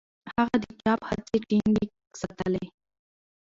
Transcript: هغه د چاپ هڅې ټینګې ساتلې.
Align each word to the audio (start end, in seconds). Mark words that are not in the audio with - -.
هغه 0.35 0.55
د 0.63 0.65
چاپ 0.81 0.99
هڅې 1.09 1.37
ټینګې 1.47 1.85
ساتلې. 2.21 2.65